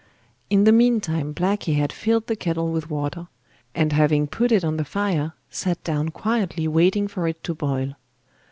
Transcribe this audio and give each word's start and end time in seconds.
In 0.49 0.63
the 0.63 0.71
meantime 0.71 1.31
Blacky 1.31 1.75
had 1.75 1.93
filled 1.93 2.25
the 2.25 2.35
kettle 2.35 2.71
with 2.71 2.89
water, 2.89 3.27
and 3.75 3.93
having 3.93 4.25
put 4.25 4.51
it 4.51 4.65
on 4.65 4.77
the 4.77 4.83
fire, 4.83 5.33
sat 5.51 5.83
down 5.83 6.09
quietly 6.09 6.67
waiting 6.67 7.07
for 7.07 7.27
it 7.27 7.43
to 7.43 7.53
boil. 7.53 7.93